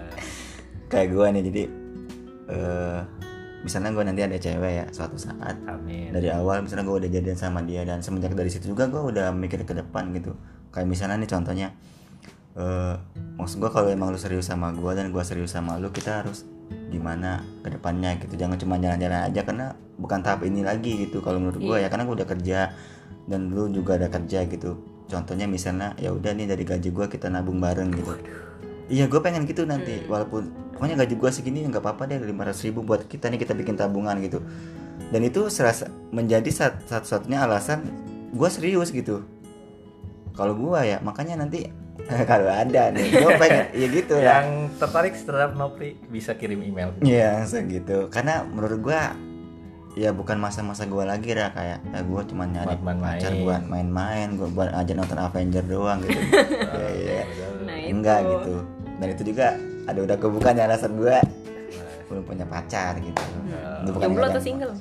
[0.87, 1.63] kayak gue nih jadi
[2.49, 3.01] eh
[3.61, 6.11] misalnya gue nanti ada cewek ya suatu saat Amin.
[6.11, 9.31] dari awal misalnya gue udah jadian sama dia dan semenjak dari situ juga gue udah
[9.31, 10.35] mikir ke depan gitu
[10.71, 11.69] kayak misalnya nih contohnya
[12.53, 12.95] eh
[13.37, 16.43] maksud gue kalau emang lu serius sama gue dan gue serius sama lu kita harus
[16.91, 18.35] gimana ke depannya gitu.
[18.35, 19.67] Jangan cuma jalan-jalan aja karena
[19.99, 21.89] bukan tahap ini lagi gitu kalau menurut gue ya.
[21.91, 22.59] Karena gue udah kerja
[23.31, 24.79] dan lu juga ada kerja gitu.
[25.11, 28.15] Contohnya misalnya ya udah nih dari gaji gue kita nabung bareng gitu.
[28.91, 30.07] Iya gue pengen gitu nanti.
[30.07, 33.75] Walaupun pokoknya gaji gue segini nggak apa-apa deh 500 ribu buat kita nih kita bikin
[33.79, 34.43] tabungan gitu.
[35.11, 37.87] Dan itu serasa menjadi sat- satu-satunya alasan
[38.31, 39.27] gue serius gitu.
[40.35, 41.67] Kalau gue ya makanya nanti
[42.31, 44.43] kalau ada nih gue pengen ya gitu lah.
[44.43, 46.95] Yang tertarik terhadap Nopri bisa kirim email.
[47.01, 48.09] Iya segitu.
[48.09, 49.01] Karena menurut gue
[49.99, 53.19] ya bukan masa-masa gue lagi lah kayak ya gue cuma nyari Buat main-main.
[53.19, 56.21] pacar buat main-main gue buat aja nonton Avenger doang gitu.
[56.71, 57.23] Ya, ya.
[57.67, 57.91] nah itu.
[57.91, 58.55] Enggak gitu.
[59.01, 59.47] Dan itu juga
[59.89, 61.17] ada udah kebukaan ya alasan gue
[62.07, 63.23] belum punya pacar gitu.
[63.87, 64.75] Itu bukan jomblo atau single?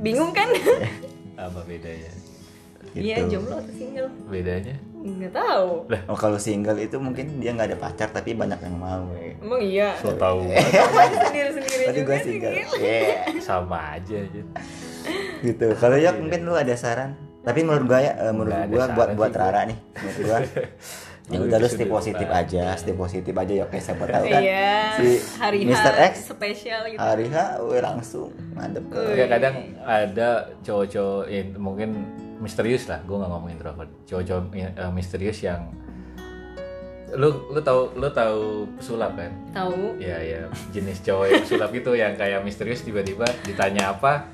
[0.00, 0.48] Bingung kan?
[1.36, 2.08] Apa bedanya?
[2.94, 3.04] gitu.
[3.04, 4.08] iya jomblo atau single?
[4.30, 4.76] Bedanya?
[5.04, 9.04] Nggak tahu oh kalau single itu mungkin dia nggak ada pacar tapi banyak yang mau
[9.12, 9.36] ya.
[9.36, 10.48] emang iya So tahu
[11.28, 12.74] sendiri sendiri Tadi juga gue sih single gitu.
[12.80, 13.00] Iya.
[13.44, 14.42] sama aja aja.
[15.44, 19.10] gitu kalau ya mungkin lu ada saran tapi menurut gue ya eh, menurut gue buat
[19.12, 20.38] buat Rara nih menurut gue
[21.32, 22.40] ya udah lu stay positif lupa.
[22.44, 25.08] aja stay positif aja ya oke siapa tahu kan iya si
[25.40, 25.94] hari Mr.
[26.12, 29.56] X spesial gitu hari H langsung ngadep ke Ya kadang
[29.88, 31.90] ada cowok-cowok yang mungkin
[32.44, 33.90] misterius lah, gue nggak ngomong introvert.
[34.04, 35.72] Cowok-cowok eh, misterius yang
[37.14, 39.30] lu lu tahu lu tahu pesulap kan?
[39.54, 44.26] tahu Ya ya jenis cowok yang pesulap itu yang kayak misterius tiba-tiba ditanya apa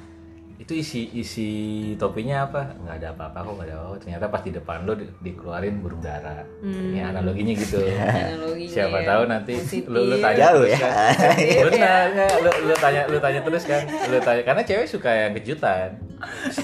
[0.71, 1.49] itu isi isi
[1.95, 2.63] topinya apa?
[2.77, 5.99] Nggak ada apa-apa kok nggak ada apa ternyata pas di depan lu di- dikeluarin burung
[5.99, 7.83] dara ini analoginya gitu.
[7.91, 9.07] Analoginya siapa ya.
[9.09, 9.91] tahu nanti Positif.
[9.91, 10.79] lu lu tanya Jauh terus ya.
[10.79, 11.15] kan.
[11.67, 12.05] benar
[12.39, 13.83] lu lu tanya lu tanya terus kan.
[14.07, 15.89] Lu tanya karena cewek suka yang kejutan.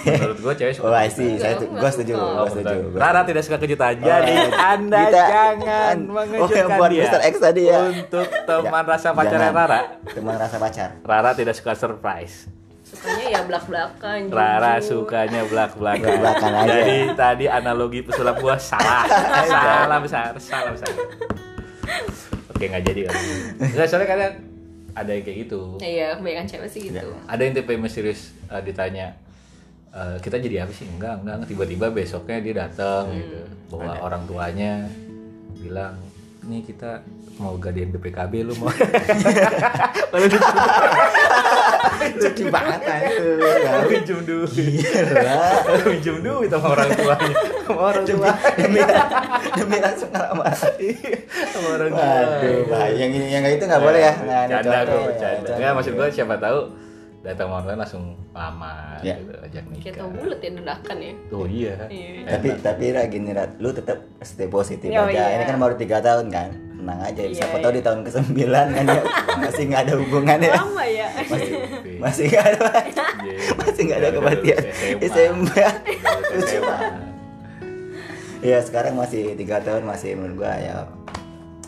[0.06, 1.34] Menurut gua cewek suka oh see.
[1.34, 2.22] Saya gue setuju suka.
[2.22, 3.92] gue Oh, setuju Rara tidak suka kejutan.
[3.96, 7.02] Oh, jadi anda kita- jangan oh mengejutkan buat dia.
[7.02, 7.20] Mr.
[7.24, 7.80] X tadi ya.
[7.82, 9.66] Untuk teman rasa pacarnya Jangan.
[9.66, 9.80] Rara.
[10.06, 10.88] Teman rasa pacar.
[11.02, 12.46] Rara tidak suka surprise
[12.96, 16.66] sukanya ya belak belakan Rara sukanya belak belakan Belak-belakan aja.
[16.72, 19.04] jadi tadi analogi pesulap gua salah.
[19.46, 19.98] Salah.
[19.98, 20.88] Besar salah besar.
[22.48, 23.14] Oke nggak jadi kan
[23.68, 24.32] nggak soalnya kadang
[24.96, 25.60] ada yang kayak gitu.
[25.76, 27.08] Iya kebanyakan cewek sih gitu.
[27.26, 29.12] Ada yang tipe misterius eh, ditanya
[29.92, 30.88] "Eh, kita jadi apa sih?
[30.88, 33.44] Enggak enggak tiba-tiba besoknya dia datang gitu.
[33.68, 34.88] Bawa orang tuanya
[35.54, 36.00] bilang
[36.46, 37.02] nih kita
[37.36, 38.70] mau gadein BPKB lu mau
[42.16, 43.28] lucu banget itu
[43.90, 44.50] pinjam duit.
[44.52, 45.44] Gila
[45.84, 47.36] pinjam duit sama orang tuanya.
[47.66, 48.80] Sama orang tua demi
[49.56, 50.54] demi langsung ngelamar.
[51.52, 52.12] Sama orang tua
[52.70, 54.14] bahaya yang ini yang itu nggak boleh ya?
[54.16, 55.36] Nggak ada Canda contoh gue bercanda.
[55.36, 55.54] Contoh.
[55.56, 56.58] Nggak, maksud gue siapa tahu
[57.26, 59.18] datang online langsung lamar Ya.
[59.18, 59.92] gitu, ajak nikah.
[59.96, 61.12] Tau bulat ya dadakan ya?
[61.28, 61.74] Oh iya.
[61.88, 62.08] Iya.
[62.28, 65.10] tapi tapi Ra, gini Ra, lu tetap stay positif Oh, aja.
[65.10, 65.24] Iya.
[65.34, 66.50] ini kan baru tiga tahun kan?
[66.76, 67.62] Tenang aja Iya, siapa iya.
[67.62, 69.02] tahu di tahun ke sembilan kan ya?
[69.42, 70.52] Masih nggak ada hubungannya.
[70.54, 71.08] Lama ya.
[71.98, 72.60] Masih nggak ada
[73.20, 73.38] Iya.
[73.56, 74.62] masih nggak ada kematian.
[75.02, 75.66] SMA
[76.40, 76.78] SMA.
[78.38, 80.86] Iya sekarang masih tiga tahun masih menurut gua ya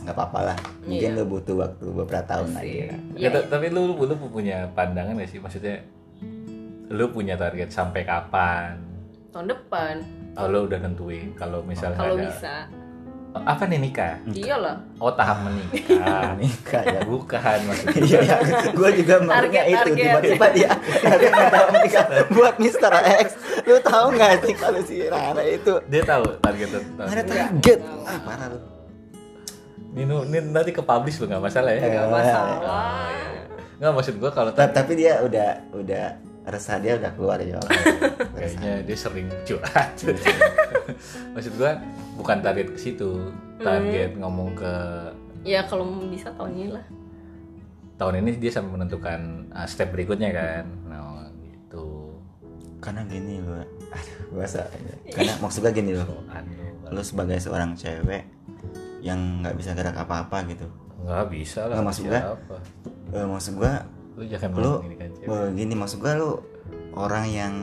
[0.09, 0.59] nggak apa-apa lah.
[0.89, 1.17] Mungkin Iya.
[1.21, 2.99] lu butuh waktu beberapa tahun lagi lah.
[3.13, 5.37] Iya, Ya, tapi lu, lu punya pandangan gak sih?
[5.37, 5.85] Maksudnya
[6.89, 8.81] lu punya target sampai kapan?
[9.29, 10.01] Tahun depan.
[10.41, 12.55] Oh, lu udah nentuin kalau misalnya kalau ada bisa.
[13.29, 14.17] Apa nih nikah?
[14.33, 16.33] Iyalah oh tahap menikah.
[16.41, 17.01] Nikah ya.
[17.05, 18.01] Bukan maksudnya.
[18.09, 18.37] Iya, ya.
[18.73, 20.71] gue juga Target, itu tiba-tiba dia
[21.05, 22.93] target nggak menikah buat Mr.
[23.21, 23.29] X.
[23.69, 25.77] Lu tahu nggak sih kalau si Rara itu?
[25.93, 27.79] Dia tahu target ada target?
[28.09, 28.78] Ah parah lu.
[29.89, 31.81] Ini, nu- ini nanti ke publish lu nggak masalah ya?
[31.81, 32.57] Nggak masalah.
[33.79, 36.05] Nggak maksud gua kalau Ta- Tapi dia udah udah
[36.49, 37.61] resah dia udah keluar ya.
[38.37, 39.93] kayaknya dia sering curhat.
[41.37, 41.79] Maksud gua
[42.17, 43.33] bukan target ke situ.
[43.59, 44.73] Target ngomong ke
[45.47, 46.85] ya kalau bisa tahun ini lah.
[47.99, 49.21] Tahun ini dia sampai menentukan
[49.51, 50.65] uh, step berikutnya kan.
[50.87, 52.15] Nah gitu.
[52.79, 54.69] Karena gini loh aduh bahasa
[55.15, 56.23] karena maksudnya gini loh.
[56.29, 58.38] Aduh, lo sebagai seorang cewek
[59.01, 60.67] yang nggak bisa gerak apa-apa gitu
[61.01, 62.57] nggak bisa lah Nggak, maksud gua- siapa
[63.09, 63.73] Eh, maksud gua
[64.13, 66.31] lu jangan lu bilang gini kan eh, gini maksud gua lu
[66.93, 67.55] orang yang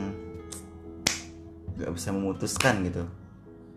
[1.76, 3.04] nggak bisa memutuskan gitu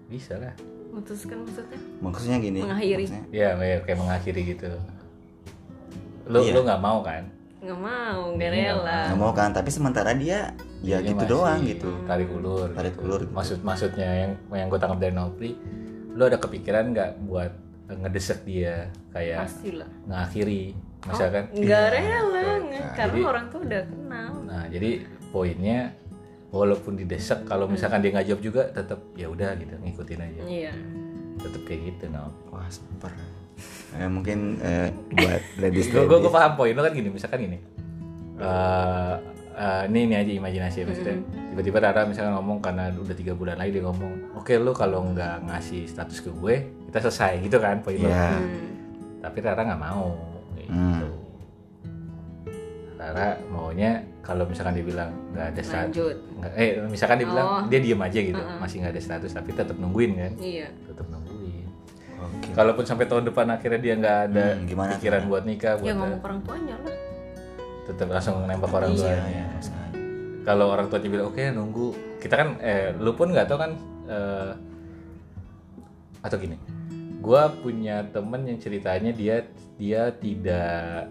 [0.07, 0.55] bisa lah
[0.89, 1.79] Memutuskan maksudnya?
[2.01, 3.03] maksudnya gini Mengakhiri.
[3.05, 4.67] maksudnya, ya kayak kayak mengakhiri gitu
[6.25, 6.51] lu Iya.
[6.51, 7.23] lu nggak mau kan
[7.59, 8.99] Nggak mau, nggak Iya, rela.
[9.05, 12.95] nggak mau kan tapi sementara dia ya Dia gitu masih doang gitu tarik ulur Tarik
[12.95, 13.03] gitu.
[13.03, 13.33] ulur gitu.
[13.35, 15.51] maksud maksudnya yang yang gue tangkap dari Nopri
[16.19, 17.51] lu ada kepikiran nggak buat
[17.89, 19.47] ngedesek dia kayak
[20.03, 21.93] ngakhiri misalkan Nggak Iya.
[21.95, 22.43] rela.
[22.59, 24.31] Nah, karena jadi- orang tuh udah kenal.
[24.43, 24.89] nah jadi
[25.29, 25.79] poinnya
[26.49, 30.73] walaupun didesek kalau misalkan dia nggak jawab juga tetap ya udah gitu ngikutin aja Iya.
[31.37, 33.15] tetap kayak gitu no wah super
[33.91, 37.57] Eh, mungkin eh, buat ladies gue gue paham poin lu kan gini misalkan gini
[38.37, 39.13] Eh,
[39.51, 41.15] eh, ini ini aja imajinasi ya maksudnya
[41.49, 45.45] tiba-tiba Rara misalkan ngomong karena udah tiga bulan lagi dia ngomong oke lu kalau nggak
[45.45, 46.55] ngasih status ke gue
[46.87, 48.29] kita selesai gitu kan poin lu Iya.
[48.31, 48.47] Hmm.
[49.19, 50.13] tapi Rara nggak mau
[50.55, 51.01] gitu Hmm.
[52.95, 56.19] Rara maunya kalau misalkan dia bilang nggak ada status
[56.53, 57.61] eh misalkan dia bilang Oh.
[57.65, 58.59] dia diem aja gitu Uh-uh.
[58.59, 60.67] masih nggak ada status tapi tetap nungguin kan Iya.
[60.83, 61.65] tetap nungguin
[62.17, 65.29] oke kalaupun sampai tahun depan akhirnya dia nggak ada Hmm, gimana pikiran tuh?
[65.29, 66.95] buat nikah Ya buat ngomong ke orang tuanya lah.
[67.89, 69.01] Tetap langsung nembak orang Iya.
[69.01, 69.45] tuanya Iya.
[70.45, 71.87] kalau orang tuanya bilang oke nunggu
[72.21, 73.71] kita kan eh lu pun nggak tahu kan
[74.05, 74.51] eh,
[76.19, 76.55] atau gini
[77.19, 79.43] gua punya temen yang ceritanya dia
[79.75, 81.09] dia tidak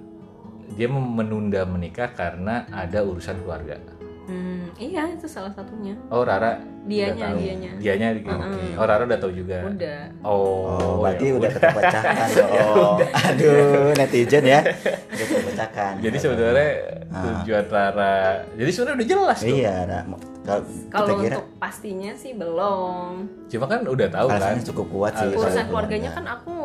[0.68, 3.80] dia menunda menikah karena ada urusan keluarga
[4.28, 5.96] Hmm, iya itu salah satunya.
[6.06, 7.72] oh Rara Dianya, dianya.
[7.76, 8.28] dianya gitu.
[8.76, 10.00] oh Rara udah tahu juga Udah.
[10.20, 12.96] oh, Oh, berarti ya udah terpecahkan dong.
[13.00, 14.60] Aduh, netizen ya.
[14.60, 15.92] Udah terpecahkan.
[15.98, 16.70] jadi sebenarnya
[17.08, 17.40] Ah.
[17.40, 18.16] tujuan Rara
[18.52, 20.00] jadi sebenarnya udah jelas tuh Iya, Ra.
[20.38, 23.12] Kalau kita Kalau kira untuk pastinya sih belum.
[23.46, 25.28] cuma kan udah tahu kan alasannya cukup kuat sih.
[25.30, 26.12] Urusan keluarganya keluarga.
[26.14, 26.56] kan aku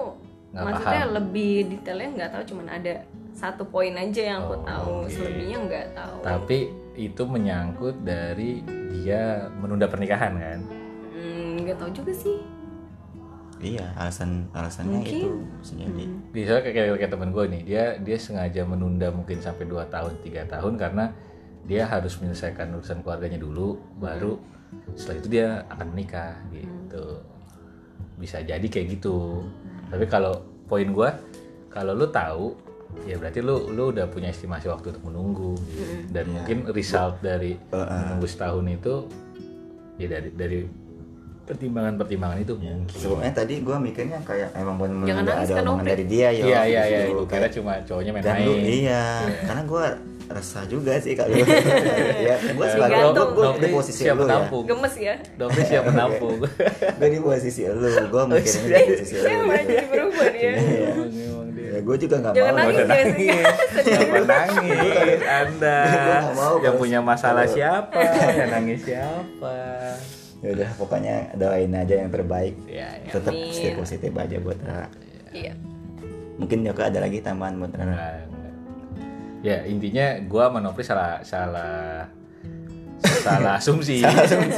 [0.52, 1.16] Nggak maksudnya paham.
[1.16, 2.94] lebih detailnya nggak tahu cuman ada
[3.34, 5.10] satu poin aja yang aku Oh, tahu oke.
[5.10, 6.58] selebihnya nggak tahu tapi
[6.94, 8.62] itu menyangkut dari
[8.94, 10.60] dia menunda pernikahan kan?
[11.14, 12.38] Hmm, nggak tahu juga sih.
[13.64, 15.20] Iya, alasan alasannya Mungkin.
[15.24, 15.30] itu
[15.64, 16.06] bisa jadi.
[16.36, 20.14] bisa kayak kayak, kayak temen gue nih dia dia sengaja menunda mungkin sampai 2 tahun
[20.20, 21.16] tiga tahun karena
[21.64, 24.36] dia harus menyelesaikan urusan keluarganya dulu baru
[25.00, 27.24] setelah itu dia akan menikah gitu.
[28.20, 29.48] Bisa jadi kayak gitu.
[29.88, 31.10] Tapi kalau poin gue
[31.72, 32.52] kalau lu tahu
[33.04, 35.94] ya berarti lu lu udah punya estimasi waktu untuk menunggu gitu.
[36.14, 38.96] dan mungkin result dari menunggu setahun itu
[40.00, 40.60] ya dari dari
[41.44, 46.06] pertimbangan-pertimbangan itu mungkin Sebenarnya tadi gua mikirnya kayak emang benar benar ada kan, omongan dari
[46.08, 46.44] dia ya.
[46.48, 47.28] iya iya iya gitu.
[47.28, 49.04] gue kira cuma cowoknya dan lu main-main iya,
[49.52, 49.86] karena gua
[50.32, 51.36] resah juga sih kalau
[52.32, 54.28] ya gua sebagai gua, gua di posisi siap lu ya.
[54.32, 56.36] menampung gemes ya Nopri siap menampung
[56.96, 58.80] Gue di posisi lu, gua mikirnya iya.
[58.80, 59.24] di posisi lu.
[59.28, 60.80] saya malah jadi berubah dia Iya.
[60.80, 60.90] Ya,
[61.84, 62.62] gue juga gak Jangan mau.
[62.66, 63.08] nangis, guys.
[63.78, 68.00] Kenapa nangis Anda nggak mau, yang punya masalah siapa
[68.40, 69.56] yang nangis siapa
[70.40, 72.56] Ya udah, pokoknya doain aja yang terbaik.
[72.66, 73.12] ya, ya.
[73.12, 74.88] Tetap stay positif aja buat Rara.
[75.32, 75.56] iya
[76.36, 78.28] Mungkin Yoko ada lagi tambahan buat Rara.
[79.40, 82.08] Ya intinya gua sama Nopri salah salah
[83.28, 83.98] salah asumsi,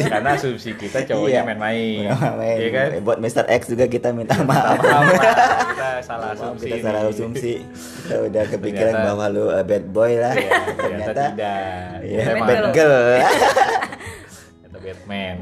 [0.04, 1.48] karena asumsi kita cowoknya Iya.
[1.48, 2.58] main-main Main.
[2.58, 3.46] Iya kan Buat Mr.
[3.48, 4.76] X juga kita minta maaf.
[4.76, 5.22] Maaf, Pak.
[5.72, 7.54] kita salah Maaf, asumsi kita salah asumsi.
[8.02, 10.34] Kita udah kepikiran Ternyata- bahwa lu uh, bad boy lah.
[10.34, 11.62] Iya, ternyata ternyata tidak
[12.02, 13.06] Iya, Kita Bad bad girl.
[13.16, 15.36] ternyata Batman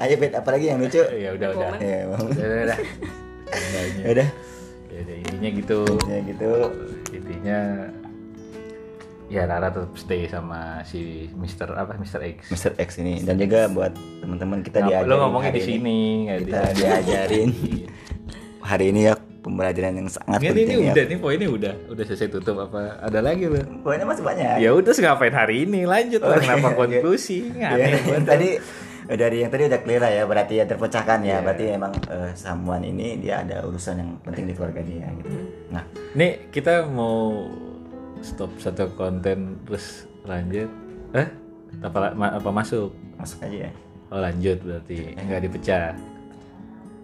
[0.00, 1.02] Ayo bad apa lagi yang lucu?
[1.04, 1.68] ya udah udah.
[1.76, 2.78] Ya, udah udah udah.
[4.00, 4.28] Ya udah.
[4.88, 6.52] ya udah intinya gitu Ya gitu.
[7.10, 7.58] intinya
[9.30, 11.70] ya Rara tetap stay sama si Mr.
[11.72, 12.18] apa Mr.
[12.28, 12.72] X Mr.
[12.76, 15.68] X ini dan juga buat teman-teman kita Ngap- diajarin lo ngomongnya di ini.
[15.68, 15.98] sini
[16.36, 17.88] di kita diajarin Iya.
[18.60, 20.92] hari ini ya pembelajaran yang sangat Nggak, ini, penting ini ya.
[20.92, 24.54] udah nih poinnya udah udah selesai tutup apa ada lagi lo Pokoknya masih banyak.
[24.58, 26.76] ya udah ngapain hari ini lanjut lah Oke, kenapa oke.
[26.76, 28.48] konklusi Ya, aneh banget tadi
[29.10, 31.38] dari yang tadi udah clear lah ya berarti ya terpecahkan ya Iya.
[31.40, 35.30] berarti emang eh, someone ini dia ada urusan yang penting di keluarga dia gitu
[35.68, 37.46] nah nih kita mau
[38.20, 40.68] stop satu konten terus lanjut
[41.12, 41.28] eh
[41.80, 43.70] apa ma- apa masuk masuk aja ya
[44.08, 45.94] oh lanjut berarti nggak dipecah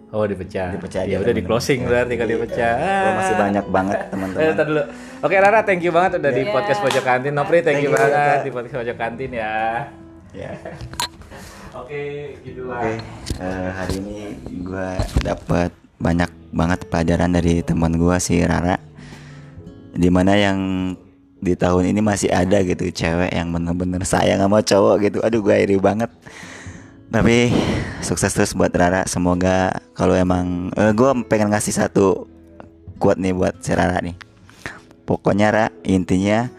[0.07, 0.71] Oh dipecah.
[0.71, 2.73] Dipecah Ya udah di closing Ya, berarti kalau dipecah.
[2.73, 4.83] eh, gua masih banyak banget Eh, teman-teman ntar dulu.
[5.19, 6.53] Oke Rara, thank you banget udah di Iya.
[6.55, 7.33] podcast pojok kantin.
[7.35, 8.39] Nopri, thank, Thank you you, banget Kak.
[8.39, 9.51] di podcast pojok kantin ya.
[10.31, 10.51] ya
[11.75, 12.01] Oke,
[12.39, 12.79] gitu lah.
[12.79, 12.93] oke
[13.37, 14.19] eh, hari ini
[14.63, 18.79] gua dapat banyak banget pelajaran dari teman gua si Rara
[19.91, 20.59] di mana yang
[21.37, 25.17] di tahun ini masih ada gitu cewek yang bener-bener sayang sama cowok gitu.
[25.21, 26.09] Aduh gue iri banget.
[27.07, 27.53] Tapi
[28.03, 29.05] sukses terus buat Rara.
[29.07, 32.27] Semoga kalau emang uh, gue pengen ngasih satu
[32.97, 34.17] quote nih buat si Rara nih.
[35.07, 36.49] Pokoknya Ra intinya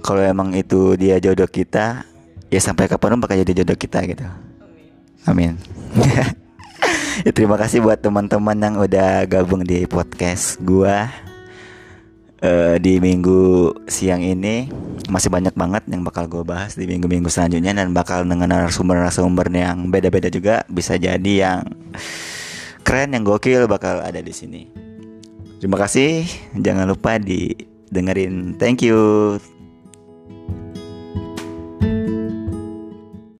[0.00, 2.06] kalau emang itu dia jodoh kita
[2.48, 4.24] ya sampai kapan bakal jadi jodoh kita gitu.
[5.26, 5.58] Amin.
[7.26, 11.10] Ya, terima kasih buat teman-teman yang udah gabung di podcast gua
[12.42, 14.70] uh, di minggu siang ini
[15.08, 19.88] masih banyak banget yang bakal gue bahas di minggu-minggu selanjutnya dan bakal dengan narasumber-narasumber yang
[19.88, 21.64] beda-beda juga bisa jadi yang
[22.84, 24.62] keren yang gokil bakal ada di sini.
[25.58, 26.22] Terima kasih,
[26.54, 27.50] jangan lupa di
[27.90, 28.54] dengerin.
[28.60, 29.40] Thank you.